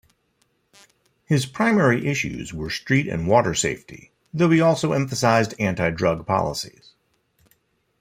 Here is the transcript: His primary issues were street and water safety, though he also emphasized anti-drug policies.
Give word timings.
His 1.25 1.45
primary 1.45 2.07
issues 2.07 2.51
were 2.55 2.71
street 2.71 3.07
and 3.07 3.27
water 3.27 3.53
safety, 3.53 4.11
though 4.33 4.49
he 4.49 4.59
also 4.59 4.93
emphasized 4.93 5.53
anti-drug 5.59 6.25
policies. 6.25 6.93